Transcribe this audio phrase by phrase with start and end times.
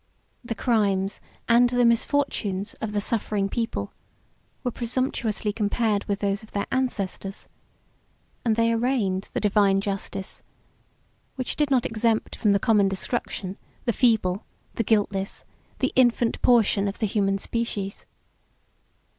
[0.43, 3.93] The crimes, and the misfortunes, of the suffering people,
[4.63, 7.47] were presumptuously compared with those of their ancestors;
[8.43, 10.41] and they arraigned the Divine Justice,
[11.35, 14.43] which did not exempt from the common destruction the feeble,
[14.73, 15.45] the guiltless,
[15.77, 18.07] the infant portion of the human species.